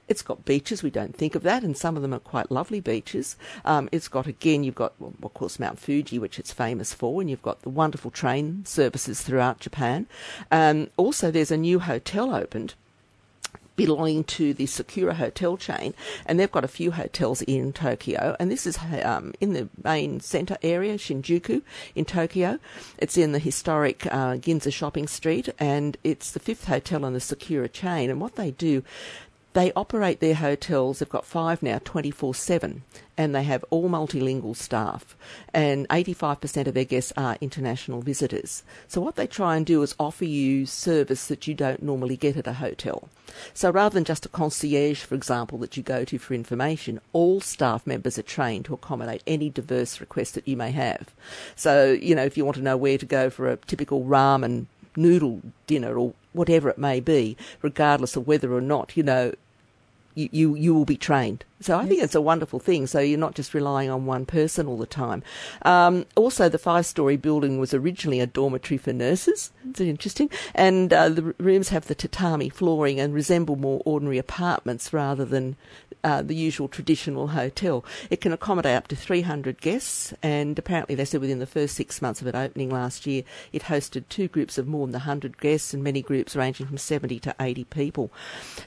It's 0.07 0.23
got 0.23 0.45
beaches. 0.45 0.83
We 0.83 0.91
don't 0.91 1.17
think 1.17 1.35
of 1.35 1.43
that, 1.45 1.63
and 1.63 1.75
some 1.75 1.97
of 1.97 2.03
them 2.03 2.13
are 2.13 2.31
quite 2.33 2.51
lovely 2.51 2.81
beaches. 2.81 3.37
Um, 3.65 3.89
it's 3.93 4.09
got 4.09 4.27
again, 4.27 4.63
you've 4.63 4.75
got 4.75 4.93
well, 4.99 5.15
of 5.23 5.33
course 5.33 5.59
Mount 5.59 5.79
Fuji, 5.79 6.19
which 6.19 6.39
it's 6.39 6.53
famous 6.53 6.93
for, 6.93 7.23
and 7.23 7.31
you've 7.31 7.49
got 7.51 7.63
the 7.63 7.71
wonderful 7.71 8.11
train 8.11 8.63
services 8.67 9.23
throughout 9.23 9.61
Japan. 9.61 10.07
Um, 10.51 10.89
also, 10.99 11.31
there's 11.31 11.51
a 11.51 11.57
new 11.57 11.79
hotel 11.79 11.94
opened 12.35 12.75
belonging 13.77 14.25
to 14.25 14.55
the 14.55 14.67
Sakura 14.67 15.15
hotel 15.15 15.57
chain, 15.57 15.95
and 16.27 16.39
they've 16.39 16.51
got 16.51 16.65
a 16.65 16.69
few 16.69 16.93
hotels 16.93 17.43
in 17.43 17.73
Tokyo. 17.73 18.37
And 18.39 18.51
this 18.51 18.67
is 18.67 18.79
um, 19.03 19.33
in 19.41 19.53
the 19.53 19.69
main 19.83 20.21
centre 20.21 20.57
area, 20.63 20.97
Shinjuku, 20.97 21.63
in 21.95 22.05
Tokyo. 22.05 22.59
It's 22.99 23.17
in 23.17 23.33
the 23.33 23.39
historic 23.39 24.07
uh, 24.07 24.37
Ginza 24.37 24.73
shopping 24.73 25.09
street, 25.09 25.49
and 25.59 25.97
it's 26.05 26.31
the 26.31 26.41
fifth 26.41 26.67
hotel 26.67 27.05
in 27.05 27.13
the 27.13 27.21
Sakura 27.21 27.69
chain. 27.69 28.11
And 28.11 28.21
what 28.21 28.37
they 28.37 28.53
do, 28.53 28.83
they 29.55 29.73
operate 29.75 30.21
their 30.21 30.35
hotels, 30.35 30.99
they've 30.99 31.09
got 31.09 31.25
five 31.25 31.63
now, 31.63 31.81
24 31.85 32.35
7, 32.35 32.83
and 33.17 33.35
they 33.35 33.45
have 33.45 33.65
all 33.71 33.89
multilingual 33.89 34.57
staff, 34.57 35.17
and 35.55 35.89
85% 35.89 36.67
of 36.67 36.75
their 36.75 36.85
guests 36.85 37.13
are 37.17 37.39
international 37.41 38.03
visitors. 38.03 38.65
So, 38.89 39.01
what 39.01 39.15
they 39.15 39.29
try 39.29 39.57
and 39.57 39.65
do 39.65 39.83
is 39.83 39.95
offer 39.99 40.25
you 40.25 40.67
service 40.67 41.29
that 41.29 41.47
you 41.47 41.55
don't 41.55 41.83
normally 41.83 42.17
get 42.17 42.37
at 42.37 42.49
a 42.49 42.55
hotel. 42.55 43.09
So, 43.55 43.71
rather 43.71 43.95
than 43.95 44.05
just 44.05 44.27
a 44.27 44.29
concierge, 44.29 45.03
for 45.03 45.15
example, 45.15 45.59
that 45.59 45.77
you 45.77 45.85
go 45.85 46.05
to 46.05 46.19
for 46.19 46.35
information, 46.35 47.01
all 47.13 47.41
staff 47.41 47.87
members 47.87 48.19
are 48.19 48.23
trained 48.23 48.65
to 48.65 48.75
accommodate 48.75 49.23
any 49.25 49.51
diverse 49.51 50.01
request 50.01 50.35
that 50.35 50.49
you 50.49 50.57
may 50.57 50.73
have. 50.73 51.15
So, 51.55 51.93
you 51.93 52.17
know, 52.17 52.25
if 52.25 52.37
you 52.37 52.45
want 52.45 52.57
to 52.57 52.63
know 52.63 52.77
where 52.77 52.99
to 52.99 53.07
go 53.07 53.31
for 53.31 53.49
a 53.49 53.57
typical 53.57 54.05
ramen 54.05 54.67
noodle 54.97 55.43
dinner 55.67 55.97
or 55.97 56.15
whatever 56.33 56.69
it 56.69 56.79
may 56.79 57.01
be, 57.01 57.37
regardless 57.63 58.17
of 58.17 58.27
whether 58.27 58.53
or 58.53 58.61
not, 58.61 58.97
you 58.97 59.03
know, 59.03 59.33
you, 60.15 60.29
you, 60.33 60.55
you 60.55 60.75
will 60.75 60.85
be 60.85 60.97
trained. 60.97 61.45
So 61.61 61.77
I 61.79 61.83
yes. 61.83 61.89
think 61.89 62.03
it's 62.03 62.15
a 62.15 62.21
wonderful 62.21 62.59
thing. 62.59 62.87
So 62.87 63.01
you're 63.01 63.19
not 63.19 63.35
just 63.35 63.55
relying 63.55 63.89
on 63.89 64.07
one 64.07 64.27
person 64.27 64.67
all 64.67 64.77
the 64.77 64.87
time. 64.87 65.23
Um, 65.63 66.05
also, 66.17 66.49
the 66.49 66.59
five 66.59 66.85
story 66.85 67.17
building 67.17 67.59
was 67.59 67.73
originally 67.73 68.21
a 68.21 68.27
dormitory 68.27 68.77
for 68.77 68.93
nurses. 68.93 69.53
It's 69.71 69.81
interesting. 69.81 70.31
And 70.55 70.93
uh, 70.93 71.09
the 71.09 71.35
rooms 71.39 71.69
have 71.71 71.87
the 71.87 71.95
tatami 71.95 72.49
flooring 72.49 73.01
and 73.01 73.15
resemble 73.15 73.57
more 73.57 73.81
ordinary 73.85 74.19
apartments 74.19 74.93
rather 74.93 75.25
than 75.25 75.57
uh, 76.05 76.21
the 76.21 76.35
usual 76.35 76.69
traditional 76.69 77.29
hotel. 77.29 77.85
It 78.11 78.21
can 78.21 78.33
accommodate 78.33 78.77
up 78.77 78.89
to 78.89 78.97
300 78.97 79.61
guests, 79.61 80.13
and 80.23 80.59
apparently 80.59 80.95
they 80.95 81.07
said 81.07 81.23
within 81.23 81.39
the 81.39 81.47
first 81.47 81.75
six 81.75 82.03
months 82.03 82.21
of 82.21 82.27
it 82.27 82.35
opening 82.35 82.69
last 82.69 83.07
year, 83.07 83.23
it 83.53 83.63
hosted 83.63 84.05
two 84.11 84.29
groups 84.29 84.59
of 84.59 84.69
more 84.69 84.87
than 84.87 84.93
100 84.93 85.39
guests 85.41 85.73
and 85.73 85.83
many 85.83 86.03
groups 86.03 86.37
ranging 86.37 86.67
from 86.67 86.77
70 86.77 87.19
to 87.21 87.35
80 87.41 87.65
people. 87.65 88.13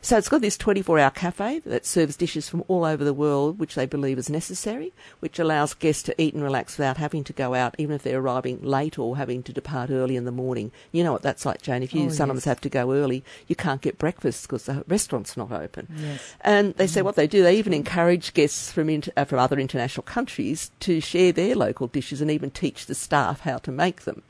So 0.02 0.18
it's 0.18 0.30
got 0.30 0.42
this 0.42 0.58
24 0.58 0.98
hour 0.98 1.12
cafe 1.12 1.60
that 1.60 1.86
serves 1.86 2.16
dishes 2.16 2.50
from 2.50 2.64
all 2.68 2.87
over 2.88 3.04
the 3.04 3.14
world, 3.14 3.60
which 3.60 3.76
they 3.76 3.86
believe 3.86 4.18
is 4.18 4.30
necessary, 4.30 4.94
which 5.20 5.40
allows 5.40 5.74
guests 5.74 6.04
to 6.04 6.22
eat 6.22 6.34
and 6.34 6.44
relax 6.44 6.78
without 6.78 6.98
having 6.98 7.24
to 7.26 7.34
go 7.34 7.54
out, 7.54 7.76
even 7.78 7.96
if 7.96 8.04
they're 8.04 8.20
arriving 8.20 8.62
late 8.62 8.98
or 8.98 9.18
having 9.18 9.44
to 9.44 9.54
depart 9.54 9.90
early 9.90 10.16
in 10.16 10.26
the 10.26 10.32
morning. 10.32 10.72
You 10.92 11.04
know 11.04 11.12
what 11.12 11.22
that's 11.22 11.46
like, 11.46 11.62
Jane. 11.62 11.84
If 11.84 11.94
you 11.94 12.06
oh, 12.06 12.10
sometimes 12.10 12.42
yes. 12.42 12.46
have 12.46 12.62
to 12.62 12.70
go 12.70 12.94
early, 12.94 13.24
you 13.48 13.56
can't 13.56 13.82
get 13.82 13.98
breakfast 13.98 14.44
because 14.48 14.66
the 14.66 14.84
restaurant's 14.88 15.38
not 15.38 15.52
open. 15.52 15.88
Yes. 15.96 16.36
And 16.42 16.74
they 16.76 16.86
mm. 16.86 16.90
say 16.90 17.02
what 17.02 17.16
they 17.16 17.28
do, 17.28 17.44
they 17.44 17.58
even 17.58 17.74
encourage 17.74 18.34
guests 18.34 18.72
from, 18.72 18.90
inter- 18.90 19.12
uh, 19.18 19.26
from 19.26 19.40
other 19.40 19.60
international 19.60 20.04
countries 20.04 20.72
to 20.82 21.00
share 21.00 21.32
their 21.32 21.56
local 21.56 21.88
dishes 21.88 22.22
and 22.22 22.32
even 22.32 22.52
teach 22.52 22.86
the 22.86 22.96
staff 22.96 23.42
how 23.42 23.58
to 23.60 23.72
make 23.72 24.02
them. 24.02 24.24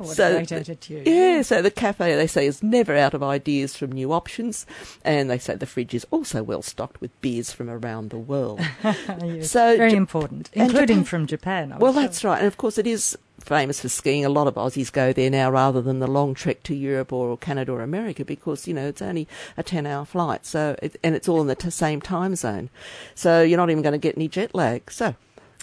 Oh, 0.00 0.06
what 0.06 0.16
so, 0.16 0.30
a 0.30 0.34
great 0.34 0.52
attitude. 0.52 1.06
Yeah, 1.06 1.42
so 1.42 1.62
the 1.62 1.70
cafe, 1.70 2.16
they 2.16 2.26
say, 2.26 2.46
is 2.46 2.62
never 2.62 2.96
out 2.96 3.14
of 3.14 3.22
ideas 3.22 3.76
from 3.76 3.92
new 3.92 4.12
options. 4.12 4.66
And 5.04 5.30
they 5.30 5.38
say 5.38 5.54
the 5.54 5.66
fridge 5.66 5.94
is 5.94 6.06
also 6.10 6.42
well 6.42 6.62
stocked 6.62 7.00
with 7.00 7.18
beers 7.20 7.52
from 7.52 7.68
around 7.68 7.89
around 7.90 8.10
the 8.10 8.18
world. 8.18 8.60
so 9.42 9.76
very 9.76 9.94
important, 9.94 10.50
including 10.52 10.98
Japan, 10.98 11.04
from 11.04 11.26
Japan. 11.26 11.74
well, 11.78 11.92
sure. 11.92 12.02
that's 12.02 12.24
right, 12.24 12.38
and 12.38 12.46
of 12.46 12.56
course 12.56 12.78
it 12.78 12.86
is 12.86 13.16
famous 13.40 13.80
for 13.80 13.88
skiing. 13.88 14.24
A 14.24 14.28
lot 14.28 14.46
of 14.46 14.54
Aussies 14.54 14.92
go 14.92 15.12
there 15.12 15.30
now 15.30 15.50
rather 15.50 15.80
than 15.80 15.98
the 15.98 16.06
long 16.06 16.34
trek 16.34 16.62
to 16.64 16.74
Europe 16.74 17.12
or 17.12 17.36
Canada 17.36 17.72
or 17.72 17.82
America 17.82 18.24
because 18.24 18.68
you 18.68 18.74
know 18.74 18.86
it's 18.86 19.02
only 19.02 19.26
a 19.56 19.62
ten-hour 19.62 20.04
flight. 20.04 20.46
So 20.46 20.76
it, 20.82 20.96
and 21.02 21.14
it's 21.14 21.28
all 21.28 21.40
in 21.40 21.46
the 21.46 21.54
t- 21.54 21.70
same 21.70 22.00
time 22.00 22.36
zone, 22.36 22.70
so 23.14 23.42
you're 23.42 23.58
not 23.58 23.70
even 23.70 23.82
going 23.82 23.92
to 23.92 23.98
get 23.98 24.16
any 24.16 24.28
jet 24.28 24.54
lag. 24.54 24.90
So. 24.90 25.14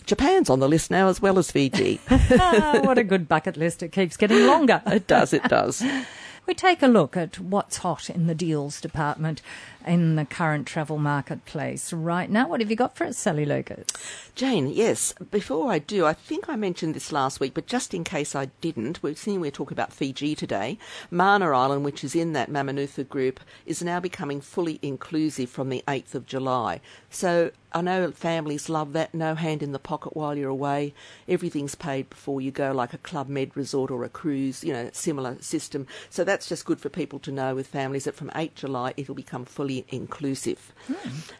Japan's 0.05 0.49
on 0.49 0.61
the 0.61 0.69
list 0.69 0.89
now 0.89 1.09
as 1.09 1.21
well 1.21 1.37
as 1.37 1.51
Fiji. 1.51 1.99
ah, 2.09 2.79
what 2.81 2.97
a 2.97 3.03
good 3.03 3.27
bucket 3.27 3.57
list. 3.57 3.83
It 3.83 3.91
keeps 3.91 4.15
getting 4.15 4.47
longer. 4.47 4.81
it 4.87 5.05
does, 5.05 5.33
it 5.33 5.43
does. 5.43 5.83
We 6.47 6.53
take 6.53 6.81
a 6.81 6.87
look 6.87 7.17
at 7.17 7.41
what's 7.41 7.79
hot 7.79 8.09
in 8.09 8.27
the 8.27 8.33
deals 8.33 8.79
department 8.79 9.41
in 9.85 10.15
the 10.15 10.23
current 10.23 10.65
travel 10.65 10.97
marketplace 10.97 11.91
right 11.91 12.29
now. 12.29 12.47
What 12.47 12.61
have 12.61 12.69
you 12.69 12.77
got 12.77 12.95
for 12.95 13.03
us, 13.03 13.17
Sally 13.17 13.43
Lucas? 13.43 13.85
Jane, 14.33 14.69
yes. 14.69 15.13
Before 15.29 15.69
I 15.69 15.79
do, 15.79 16.05
I 16.05 16.13
think 16.13 16.47
I 16.47 16.55
mentioned 16.55 16.93
this 16.93 17.11
last 17.11 17.41
week, 17.41 17.53
but 17.53 17.67
just 17.67 17.93
in 17.93 18.05
case 18.05 18.33
I 18.33 18.45
didn't, 18.61 19.03
we've 19.03 19.17
seen 19.17 19.41
we're 19.41 19.51
talking 19.51 19.75
about 19.75 19.91
Fiji 19.91 20.35
today. 20.35 20.77
Mana 21.11 21.51
Island, 21.51 21.83
which 21.83 22.01
is 22.05 22.15
in 22.15 22.31
that 22.31 22.49
Mamanuca 22.49 23.09
group, 23.09 23.41
is 23.65 23.83
now 23.83 23.99
becoming 23.99 24.39
fully 24.39 24.79
inclusive 24.81 25.49
from 25.49 25.67
the 25.67 25.83
8th 25.85 26.15
of 26.15 26.25
July. 26.25 26.79
So 27.09 27.51
I 27.73 27.81
know 27.81 28.11
families 28.11 28.69
love 28.69 28.93
that. 28.93 29.13
No 29.13 29.35
hand 29.35 29.61
in 29.61 29.71
the 29.71 29.79
pocket 29.79 30.15
while 30.15 30.37
you're 30.37 30.49
away. 30.49 30.93
Everything's 31.27 31.75
paid 31.75 32.09
before 32.09 32.41
you 32.41 32.51
go, 32.51 32.71
like 32.71 32.93
a 32.93 32.97
Club 32.97 33.27
Med 33.27 33.55
resort 33.55 33.91
or 33.91 34.03
a 34.03 34.09
cruise, 34.09 34.63
you 34.63 34.73
know, 34.73 34.89
similar 34.93 35.37
system. 35.41 35.85
So 36.09 36.23
that's 36.23 36.47
just 36.47 36.65
good 36.65 36.79
for 36.79 36.89
people 36.89 37.19
to 37.19 37.31
know 37.31 37.55
with 37.55 37.67
families 37.67 38.05
that 38.05 38.15
from 38.15 38.31
8 38.35 38.55
July 38.55 38.93
it'll 38.97 39.15
become 39.15 39.45
fully 39.45 39.85
inclusive. 39.89 40.73
Mm. 40.87 41.31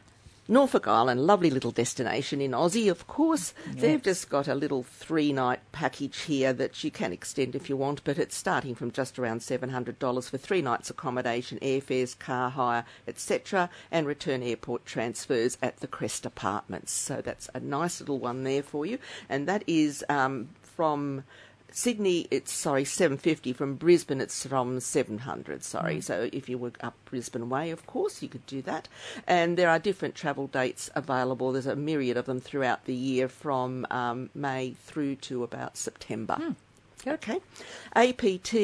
Norfolk 0.50 0.88
Island, 0.88 1.28
lovely 1.28 1.50
little 1.50 1.72
destination 1.72 2.40
in 2.40 2.52
Aussie, 2.52 2.90
of 2.90 3.06
course. 3.06 3.54
Yes. 3.66 3.82
They've 3.82 4.02
just 4.02 4.30
got 4.30 4.48
a 4.48 4.56
little 4.56 4.84
three 4.84 5.34
night 5.34 5.60
package 5.72 6.22
here 6.22 6.54
that 6.54 6.84
you 6.84 6.92
can 6.92 7.12
extend 7.12 7.56
if 7.56 7.70
you 7.70 7.76
want, 7.76 8.04
but 8.04 8.18
it's 8.18 8.36
starting 8.36 8.74
from 8.74 8.92
just 8.92 9.20
around 9.20 9.42
$700 9.42 10.30
for 10.30 10.38
three 10.38 10.62
nights 10.62 10.90
accommodation, 10.90 11.60
airfares, 11.62 12.18
car 12.18 12.50
hire, 12.50 12.86
etc., 13.08 13.70
and 13.92 14.08
return 14.08 14.42
airport 14.42 14.86
transfers 14.86 15.58
at 15.62 15.78
the 15.78 15.88
Crest 15.88 16.26
Apartments. 16.26 16.92
So 16.92 17.22
that's 17.22 17.50
a 17.54 17.60
nice 17.60 18.00
little 18.00 18.20
one 18.20 18.44
there 18.44 18.64
for 18.64 18.86
you. 18.86 19.00
And 19.28 19.48
that 19.48 19.64
is 19.68 20.06
um, 20.08 20.50
from 20.62 21.24
Sydney, 21.72 22.28
it's 22.32 22.52
sorry, 22.52 22.86
seven 22.86 23.18
fifty. 23.18 23.54
From 23.54 23.76
Brisbane, 23.76 24.22
it's 24.22 24.46
from 24.46 24.80
seven 24.80 25.20
hundred. 25.20 25.64
Sorry, 25.64 25.98
mm. 25.98 26.04
so 26.04 26.30
if 26.32 26.50
you 26.50 26.58
were 26.58 26.72
up 26.82 26.96
Brisbane 27.06 27.50
way, 27.50 27.72
of 27.72 27.86
course 27.86 28.22
you 28.22 28.30
could 28.30 28.46
do 28.46 28.62
that. 28.64 28.88
And 29.28 29.58
there 29.58 29.70
are 29.70 29.80
different 29.80 30.16
travel 30.16 30.48
dates 30.48 30.90
available. 30.96 31.52
There's 31.52 31.68
a 31.68 31.76
myriad 31.76 32.18
of 32.18 32.26
them 32.26 32.40
throughout 32.40 32.86
the 32.86 32.96
year, 32.96 33.28
from 33.28 33.86
um, 33.92 34.30
May 34.34 34.72
through 34.72 35.16
to 35.18 35.44
about 35.44 35.78
September. 35.78 36.38
Mm. 36.40 36.56
Okay. 37.06 37.40
APT, 37.96 38.56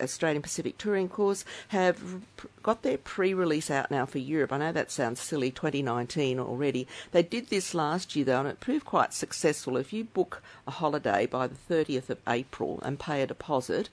Australian 0.00 0.42
Pacific 0.42 0.78
Touring 0.78 1.08
Course, 1.08 1.44
have 1.68 2.22
got 2.62 2.82
their 2.82 2.96
pre-release 2.98 3.70
out 3.70 3.90
now 3.90 4.06
for 4.06 4.18
Europe. 4.18 4.52
I 4.52 4.58
know 4.58 4.72
that 4.72 4.92
sounds 4.92 5.20
silly, 5.20 5.50
2019 5.50 6.38
already. 6.38 6.86
They 7.10 7.22
did 7.22 7.48
this 7.48 7.74
last 7.74 8.14
year 8.14 8.24
though, 8.24 8.40
and 8.40 8.48
it 8.48 8.60
proved 8.60 8.84
quite 8.84 9.12
successful. 9.12 9.76
If 9.76 9.92
you 9.92 10.04
book 10.04 10.40
a 10.66 10.70
holiday 10.70 11.26
by 11.26 11.48
the 11.48 11.56
30th 11.56 12.10
of 12.10 12.18
April 12.28 12.80
and 12.82 12.98
pay 12.98 13.22
a 13.22 13.26
deposit, 13.26 13.88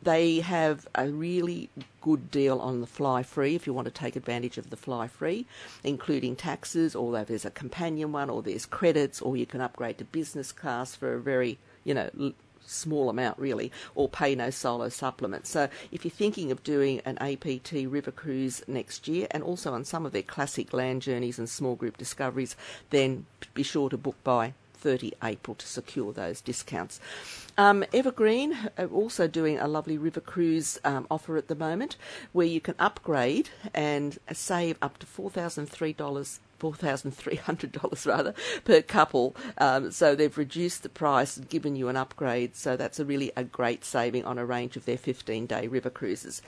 they 0.00 0.40
have 0.40 0.86
a 0.94 1.08
really 1.08 1.70
good 2.00 2.30
deal 2.30 2.60
on 2.60 2.80
the 2.80 2.86
fly 2.86 3.22
free 3.22 3.56
if 3.56 3.66
you 3.66 3.74
want 3.74 3.86
to 3.86 3.90
take 3.90 4.16
advantage 4.16 4.58
of 4.58 4.70
the 4.70 4.76
fly 4.76 5.08
free, 5.08 5.44
including 5.82 6.36
taxes, 6.36 6.94
or 6.94 7.24
there's 7.24 7.44
a 7.44 7.50
companion 7.50 8.12
one, 8.12 8.30
or 8.30 8.42
there's 8.42 8.64
credits, 8.64 9.20
or 9.20 9.36
you 9.36 9.44
can 9.44 9.60
upgrade 9.60 9.98
to 9.98 10.04
business 10.04 10.52
class 10.52 10.94
for 10.94 11.14
a 11.14 11.20
very, 11.20 11.58
you 11.84 11.94
know, 11.94 12.32
small 12.66 13.08
amount 13.08 13.38
really, 13.38 13.72
or 13.94 14.08
pay 14.08 14.34
no 14.34 14.50
solo 14.50 14.88
supplement. 14.88 15.46
So 15.46 15.68
if 15.90 16.04
you're 16.04 16.10
thinking 16.10 16.50
of 16.50 16.62
doing 16.62 17.00
an 17.04 17.18
APT 17.18 17.72
river 17.86 18.10
cruise 18.10 18.62
next 18.66 19.08
year, 19.08 19.26
and 19.30 19.42
also 19.42 19.72
on 19.72 19.84
some 19.84 20.06
of 20.06 20.12
their 20.12 20.22
classic 20.22 20.72
land 20.72 21.02
journeys 21.02 21.38
and 21.38 21.48
small 21.48 21.74
group 21.74 21.96
discoveries, 21.96 22.56
then 22.90 23.26
be 23.54 23.62
sure 23.62 23.88
to 23.90 23.96
book 23.96 24.16
by 24.24 24.54
30 24.80 25.12
April 25.22 25.54
to 25.54 25.66
secure 25.66 26.12
those 26.12 26.40
discounts. 26.40 27.00
Um, 27.58 27.84
Evergreen 27.92 28.56
are 28.78 28.86
also 28.86 29.28
doing 29.28 29.58
a 29.58 29.68
lovely 29.68 29.98
river 29.98 30.20
cruise 30.20 30.78
um, 30.84 31.06
offer 31.10 31.36
at 31.36 31.48
the 31.48 31.54
moment 31.54 31.96
where 32.32 32.46
you 32.46 32.60
can 32.60 32.74
upgrade 32.78 33.50
and 33.74 34.18
save 34.32 34.78
up 34.80 34.98
to 34.98 35.06
$4,003 35.06 36.38
$4,300 36.60 38.06
rather 38.06 38.34
per 38.64 38.82
couple. 38.82 39.34
Um, 39.58 39.90
so 39.90 40.14
they've 40.14 40.36
reduced 40.36 40.82
the 40.82 40.88
price 40.88 41.36
and 41.36 41.48
given 41.48 41.76
you 41.76 41.88
an 41.88 41.96
upgrade. 41.96 42.54
So 42.56 42.76
that's 42.76 43.00
a 43.00 43.04
really 43.04 43.32
a 43.36 43.44
great 43.44 43.84
saving 43.84 44.24
on 44.24 44.38
a 44.38 44.46
range 44.46 44.76
of 44.76 44.84
their 44.84 44.98
15 44.98 45.46
day 45.46 45.66
river 45.66 45.90
cruises. 45.90 46.42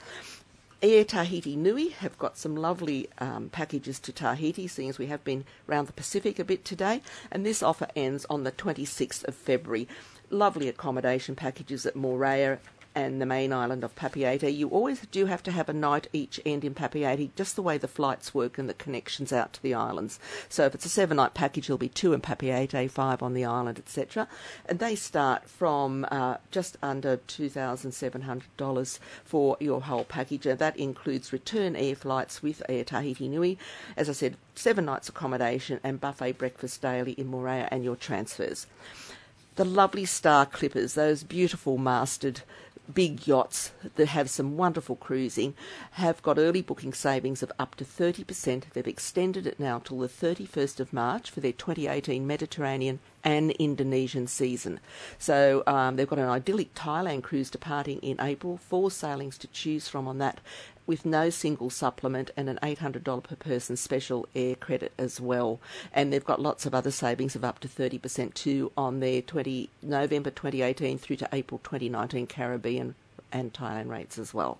Air 0.82 1.04
Tahiti 1.04 1.54
Nui 1.54 1.90
have 1.90 2.18
got 2.18 2.36
some 2.36 2.56
lovely 2.56 3.08
um, 3.18 3.50
packages 3.50 4.00
to 4.00 4.12
Tahiti, 4.12 4.66
seeing 4.66 4.88
as 4.88 4.98
we 4.98 5.06
have 5.06 5.22
been 5.22 5.44
around 5.68 5.86
the 5.86 5.92
Pacific 5.92 6.40
a 6.40 6.44
bit 6.44 6.64
today, 6.64 7.02
and 7.30 7.46
this 7.46 7.62
offer 7.62 7.86
ends 7.94 8.26
on 8.28 8.42
the 8.42 8.50
26th 8.50 9.22
of 9.28 9.36
February. 9.36 9.86
Lovely 10.28 10.68
accommodation 10.68 11.36
packages 11.36 11.86
at 11.86 11.94
Moorea 11.94 12.58
and 12.94 13.20
the 13.20 13.26
main 13.26 13.52
island 13.52 13.84
of 13.84 13.94
Papeete, 13.94 14.54
you 14.54 14.68
always 14.68 15.00
do 15.10 15.26
have 15.26 15.42
to 15.44 15.50
have 15.50 15.68
a 15.68 15.72
night 15.72 16.08
each 16.12 16.40
end 16.44 16.64
in 16.64 16.74
Papeete, 16.74 17.34
just 17.36 17.56
the 17.56 17.62
way 17.62 17.78
the 17.78 17.88
flights 17.88 18.34
work 18.34 18.58
and 18.58 18.68
the 18.68 18.74
connections 18.74 19.32
out 19.32 19.52
to 19.54 19.62
the 19.62 19.74
islands. 19.74 20.18
So 20.48 20.66
if 20.66 20.74
it's 20.74 20.86
a 20.86 20.90
seven 20.90 21.16
night 21.16 21.34
package, 21.34 21.66
there'll 21.66 21.78
be 21.78 21.88
two 21.88 22.12
in 22.12 22.20
Papeete, 22.20 22.90
five 22.90 23.22
on 23.22 23.34
the 23.34 23.44
island, 23.44 23.78
etc. 23.78 24.28
And 24.66 24.78
they 24.78 24.94
start 24.94 25.48
from 25.48 26.06
uh, 26.10 26.36
just 26.50 26.76
under 26.82 27.16
$2,700 27.16 28.98
for 29.24 29.56
your 29.60 29.82
whole 29.82 30.04
package, 30.04 30.46
and 30.46 30.58
that 30.58 30.76
includes 30.76 31.32
return 31.32 31.76
air 31.76 31.94
flights 31.94 32.42
with 32.42 32.62
Air 32.68 32.84
Tahiti 32.84 33.28
Nui. 33.28 33.58
As 33.96 34.08
I 34.08 34.12
said, 34.12 34.36
seven 34.54 34.84
nights 34.84 35.08
accommodation 35.08 35.80
and 35.82 36.00
buffet 36.00 36.38
breakfast 36.38 36.82
daily 36.82 37.12
in 37.12 37.30
Moorea 37.30 37.68
and 37.70 37.84
your 37.84 37.96
transfers 37.96 38.66
the 39.56 39.64
lovely 39.64 40.04
star 40.04 40.46
clippers, 40.46 40.94
those 40.94 41.22
beautiful 41.22 41.78
masted 41.78 42.42
big 42.92 43.26
yachts 43.26 43.72
that 43.94 44.08
have 44.08 44.28
some 44.28 44.56
wonderful 44.56 44.96
cruising 44.96 45.54
have 45.92 46.22
got 46.22 46.38
early 46.38 46.62
booking 46.62 46.92
savings 46.92 47.42
of 47.42 47.52
up 47.58 47.74
to 47.76 47.84
30%. 47.84 48.64
They've 48.72 48.86
extended 48.86 49.46
it 49.46 49.60
now 49.60 49.78
till 49.78 49.98
the 49.98 50.08
31st 50.08 50.80
of 50.80 50.92
March 50.92 51.30
for 51.30 51.40
their 51.40 51.52
2018 51.52 52.26
Mediterranean 52.26 52.98
and 53.24 53.52
Indonesian 53.52 54.26
season. 54.26 54.80
So 55.18 55.62
um, 55.66 55.96
they've 55.96 56.08
got 56.08 56.18
an 56.18 56.28
idyllic 56.28 56.74
Thailand 56.74 57.22
cruise 57.22 57.50
departing 57.50 57.98
in 58.00 58.20
April, 58.20 58.56
four 58.56 58.90
sailings 58.90 59.38
to 59.38 59.46
choose 59.48 59.88
from 59.88 60.08
on 60.08 60.18
that, 60.18 60.40
with 60.86 61.06
no 61.06 61.30
single 61.30 61.70
supplement 61.70 62.30
and 62.36 62.48
an 62.48 62.58
$800 62.62 63.22
per 63.22 63.36
person 63.36 63.76
special 63.76 64.26
air 64.34 64.54
credit 64.54 64.92
as 64.98 65.20
well. 65.20 65.60
And 65.92 66.12
they've 66.12 66.24
got 66.24 66.40
lots 66.40 66.66
of 66.66 66.74
other 66.74 66.90
savings 66.90 67.36
of 67.36 67.44
up 67.44 67.60
to 67.60 67.68
30% 67.68 68.34
too 68.34 68.72
on 68.76 69.00
their 69.00 69.22
20 69.22 69.68
November 69.82 70.30
2018 70.30 70.98
through 70.98 71.16
to 71.16 71.28
April 71.32 71.60
2019 71.62 72.26
Caribbean 72.26 72.94
and 73.32 73.52
Thailand 73.52 73.88
rates 73.88 74.18
as 74.18 74.32
well. 74.32 74.58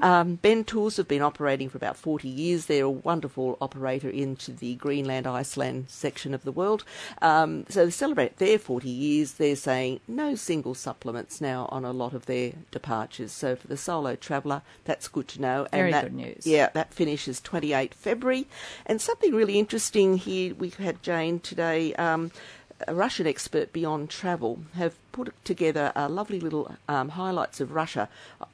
Um, 0.00 0.38
Bentours 0.42 0.96
have 0.96 1.08
been 1.08 1.22
operating 1.22 1.68
for 1.68 1.76
about 1.76 1.96
40 1.96 2.28
years. 2.28 2.66
They're 2.66 2.84
a 2.84 2.90
wonderful 2.90 3.56
operator 3.60 4.08
into 4.08 4.52
the 4.52 4.74
Greenland, 4.76 5.26
Iceland 5.26 5.86
section 5.88 6.34
of 6.34 6.44
the 6.44 6.52
world. 6.52 6.84
Um, 7.22 7.64
so 7.68 7.86
to 7.86 7.90
celebrate 7.90 8.38
their 8.38 8.58
40 8.58 8.88
years, 8.88 9.34
they're 9.34 9.56
saying 9.56 10.00
no 10.06 10.34
single 10.34 10.74
supplements 10.74 11.40
now 11.40 11.68
on 11.70 11.84
a 11.84 11.92
lot 11.92 12.14
of 12.14 12.26
their 12.26 12.52
departures. 12.70 13.32
So 13.32 13.56
for 13.56 13.66
the 13.66 13.76
solo 13.76 14.16
traveller, 14.16 14.62
that's 14.84 15.08
good 15.08 15.28
to 15.28 15.40
know. 15.40 15.66
Very 15.70 15.88
and 15.88 15.94
that, 15.94 16.04
good 16.04 16.14
news. 16.14 16.46
Yeah, 16.46 16.70
that 16.74 16.92
finishes 16.92 17.40
28 17.40 17.94
February. 17.94 18.46
And 18.86 19.00
something 19.00 19.34
really 19.34 19.58
interesting 19.58 20.16
here, 20.16 20.54
we've 20.54 20.76
had 20.76 21.02
Jane 21.02 21.40
today. 21.40 21.94
Um, 21.94 22.30
a 22.86 22.94
Russian 22.94 23.26
expert 23.26 23.72
beyond 23.72 24.10
travel 24.10 24.60
have 24.74 24.94
put 25.10 25.32
together 25.44 25.92
a 25.96 26.08
lovely 26.08 26.38
little 26.38 26.76
um, 26.88 27.10
highlights 27.10 27.60
of 27.60 27.72
Russia 27.72 28.08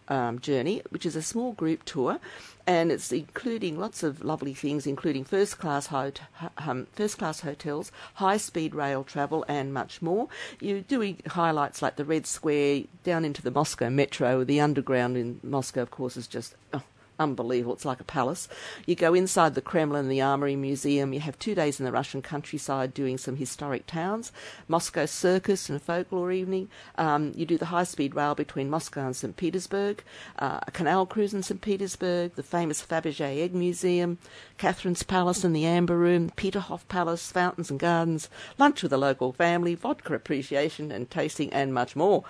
um, 0.09 0.39
journey, 0.39 0.83
which 0.91 1.05
is 1.05 1.15
a 1.15 1.23
small 1.23 1.53
group 1.53 1.85
tour, 1.85 2.19
and 2.67 2.91
it's 2.91 3.13
including 3.13 3.79
lots 3.79 4.03
of 4.03 4.25
lovely 4.25 4.55
things, 4.55 4.87
including 4.87 5.25
first 5.25 5.59
class 5.59 5.89
hot, 5.89 6.21
um, 6.59 6.87
first 6.93 7.19
class 7.19 7.41
hotels, 7.41 7.93
high 8.15 8.39
speed 8.39 8.75
rail 8.75 9.05
travel, 9.05 9.45
and 9.47 9.75
much 9.75 10.01
more. 10.01 10.29
You're 10.61 10.81
doing 10.81 11.21
highlights 11.29 11.83
like 11.83 11.97
the 11.97 12.05
Red 12.05 12.27
Square 12.27 12.85
down 13.03 13.25
into 13.25 13.43
the 13.43 13.51
Moscow 13.51 13.91
metro. 13.91 14.45
The 14.45 14.61
underground 14.61 15.17
in 15.17 15.41
Moscow, 15.43 15.83
of 15.83 15.91
course, 15.91 16.17
is 16.17 16.27
just 16.27 16.55
oh, 16.73 16.83
unbelievable. 17.19 17.75
It's 17.75 17.85
like 17.85 18.01
a 18.01 18.05
palace. 18.05 18.49
You 18.87 18.95
go 18.95 19.15
inside 19.15 19.55
the 19.55 19.61
Kremlin 19.61 20.09
the 20.09 20.21
Armory 20.21 20.57
Museum. 20.57 21.13
You 21.13 21.21
have 21.21 21.39
two 21.39 21.55
days 21.55 21.79
in 21.79 21.87
the 21.87 21.93
Russian 21.93 22.23
countryside 22.23 22.95
doing 22.95 23.19
some 23.19 23.37
historic 23.37 23.87
towns. 23.87 24.33
Moscow 24.69 25.07
Circus 25.07 25.69
and 25.69 25.81
folklore 25.81 26.33
evening. 26.33 26.69
Um, 26.97 27.33
you 27.37 27.47
do 27.47 27.59
the 27.59 27.67
high 27.67 27.85
speed 27.85 28.15
rail 28.15 28.35
between 28.35 28.71
Moscow 28.71 29.07
and 29.07 29.17
St. 29.17 29.37
Petersburg. 29.37 30.03
Uh, 30.39 30.61
a 30.67 30.71
canal 30.71 31.07
cruise 31.07 31.35
in 31.35 31.43
St. 31.43 31.61
Petersburg. 31.61 32.35
The 32.35 32.43
famous 32.43 32.85
Fabergé 32.85 33.43
Egg 33.43 33.55
Museum. 33.55 34.19
Catherine's 34.59 35.03
Palace 35.03 35.45
and 35.45 35.55
the 35.55 35.67
Amber 35.67 35.97
Room. 35.97 36.31
Peterhof 36.37 36.87
Palace. 36.89 37.31
Fountains 37.31 37.71
and 37.71 37.81
Gardens. 37.81 38.29
Lunch 38.59 38.83
with 38.83 38.93
a 38.93 38.99
local 38.99 39.33
family. 39.33 39.75
Vodka 39.75 40.15
appreciation 40.15 40.91
and 40.91 41.11
tasting 41.11 41.53
and 41.53 41.73
much 41.73 41.97
more. 41.97 42.25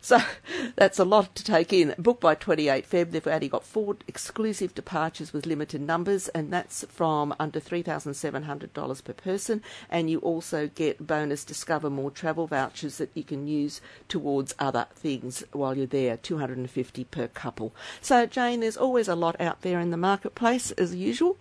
So 0.00 0.18
that's 0.76 0.98
a 0.98 1.04
lot 1.04 1.34
to 1.34 1.44
take 1.44 1.72
in. 1.72 1.94
Booked 1.98 2.20
by 2.20 2.34
28 2.34 2.88
Feb. 2.88 3.10
They've 3.10 3.26
only 3.26 3.48
got 3.48 3.64
four 3.64 3.96
exclusive 4.24 4.74
departures 4.74 5.34
with 5.34 5.44
limited 5.44 5.82
numbers, 5.82 6.28
and 6.28 6.50
that's 6.50 6.82
from 6.88 7.34
under 7.38 7.60
$3,700 7.60 9.04
per 9.04 9.12
person. 9.12 9.60
And 9.90 10.08
you 10.08 10.18
also 10.20 10.66
get 10.66 11.06
bonus 11.06 11.44
Discover 11.44 11.90
More 11.90 12.10
travel 12.10 12.46
vouchers 12.46 12.96
that 12.96 13.10
you 13.12 13.22
can 13.22 13.46
use 13.46 13.82
towards 14.08 14.54
other 14.58 14.86
things 14.94 15.44
while 15.52 15.76
you're 15.76 15.86
there, 15.86 16.16
250 16.16 17.04
per 17.04 17.28
couple. 17.28 17.74
So, 18.00 18.24
Jane, 18.24 18.60
there's 18.60 18.78
always 18.78 19.08
a 19.08 19.14
lot 19.14 19.38
out 19.38 19.60
there 19.60 19.78
in 19.78 19.90
the 19.90 19.98
marketplace 19.98 20.70
as 20.70 20.94
usual. 20.94 21.36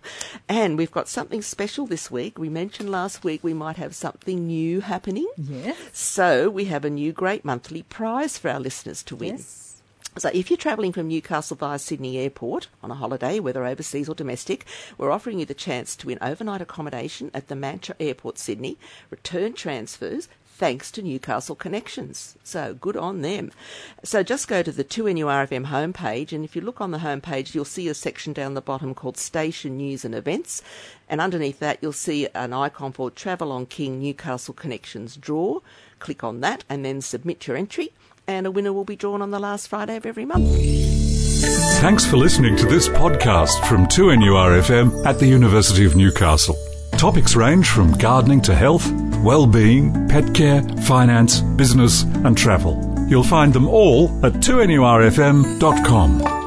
And 0.49 0.77
we've 0.77 0.91
got 0.91 1.07
something 1.07 1.41
special 1.41 1.87
this 1.87 2.11
week. 2.11 2.37
We 2.37 2.49
mentioned 2.49 2.89
last 2.91 3.23
week 3.23 3.45
we 3.45 3.53
might 3.53 3.77
have 3.77 3.95
something 3.95 4.45
new 4.45 4.81
happening. 4.81 5.29
Yes. 5.37 5.77
So, 5.93 6.49
we 6.49 6.65
have 6.65 6.83
a 6.83 6.89
new 6.89 7.13
great 7.13 7.45
monthly 7.45 7.83
prize 7.83 8.37
for 8.37 8.49
our 8.49 8.59
listeners 8.59 9.03
to 9.03 9.15
win. 9.15 9.37
Yes. 9.37 9.72
So, 10.15 10.29
if 10.31 10.51
you're 10.51 10.57
travelling 10.57 10.91
from 10.91 11.07
Newcastle 11.07 11.57
via 11.57 11.79
Sydney 11.79 12.19
Airport 12.19 12.67
on 12.83 12.91
a 12.91 12.95
holiday, 12.95 13.39
whether 13.39 13.65
overseas 13.65 14.07
or 14.07 14.13
domestic, 14.13 14.63
we're 14.95 15.09
offering 15.09 15.39
you 15.39 15.45
the 15.45 15.55
chance 15.55 15.95
to 15.95 16.05
win 16.05 16.19
overnight 16.21 16.61
accommodation 16.61 17.31
at 17.33 17.47
the 17.47 17.55
Mantra 17.55 17.95
Airport, 17.99 18.37
Sydney, 18.37 18.77
return 19.09 19.53
transfers, 19.53 20.29
thanks 20.45 20.91
to 20.91 21.01
Newcastle 21.01 21.55
Connections. 21.55 22.37
So 22.43 22.75
good 22.75 22.95
on 22.95 23.23
them. 23.23 23.51
So 24.03 24.21
just 24.21 24.47
go 24.47 24.61
to 24.61 24.71
the 24.71 24.83
2NURFM 24.83 25.65
homepage, 25.65 26.31
and 26.31 26.45
if 26.45 26.55
you 26.55 26.61
look 26.61 26.79
on 26.79 26.91
the 26.91 26.99
homepage, 26.99 27.55
you'll 27.55 27.65
see 27.65 27.87
a 27.87 27.95
section 27.95 28.33
down 28.33 28.53
the 28.53 28.61
bottom 28.61 28.93
called 28.93 29.17
Station 29.17 29.77
News 29.77 30.05
and 30.05 30.13
Events. 30.13 30.61
And 31.09 31.21
underneath 31.21 31.57
that, 31.57 31.79
you'll 31.81 31.91
see 31.91 32.27
an 32.35 32.53
icon 32.53 32.91
for 32.91 33.09
Travel 33.09 33.51
on 33.51 33.65
King 33.65 33.99
Newcastle 33.99 34.53
Connections 34.53 35.17
Draw. 35.17 35.59
Click 35.97 36.23
on 36.23 36.41
that 36.41 36.65
and 36.69 36.85
then 36.85 37.01
submit 37.01 37.47
your 37.47 37.57
entry 37.57 37.91
and 38.27 38.47
a 38.47 38.51
winner 38.51 38.73
will 38.73 38.85
be 38.85 38.95
drawn 38.95 39.21
on 39.21 39.31
the 39.31 39.39
last 39.39 39.67
Friday 39.67 39.95
of 39.95 40.05
every 40.05 40.25
month. 40.25 40.49
Thanks 41.81 42.05
for 42.05 42.17
listening 42.17 42.55
to 42.57 42.65
this 42.65 42.87
podcast 42.87 43.67
from 43.67 43.85
2NURFM 43.87 45.05
at 45.05 45.19
the 45.19 45.27
University 45.27 45.85
of 45.85 45.95
Newcastle. 45.95 46.55
Topics 46.97 47.35
range 47.35 47.67
from 47.67 47.91
gardening 47.93 48.41
to 48.43 48.55
health, 48.55 48.89
well-being, 49.23 50.07
pet 50.07 50.33
care, 50.33 50.61
finance, 50.83 51.41
business 51.41 52.03
and 52.03 52.37
travel. 52.37 52.79
You'll 53.09 53.23
find 53.23 53.51
them 53.51 53.67
all 53.67 54.07
at 54.25 54.33
2NURFM.com. 54.33 56.42